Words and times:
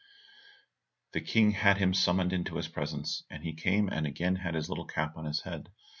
The 1.13 1.21
King 1.21 1.51
had 1.51 1.77
him 1.77 1.93
summoned 1.93 2.33
into 2.33 2.55
his 2.55 2.67
presence, 2.67 3.23
and 3.29 3.43
he 3.43 3.53
came 3.53 3.87
and 3.87 4.07
again 4.07 4.37
had 4.37 4.55
his 4.55 4.67
little 4.67 4.87
cap 4.87 5.15
on 5.15 5.25
his 5.25 5.41
head. 5.43 5.69